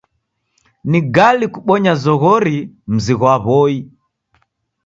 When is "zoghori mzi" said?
2.03-3.13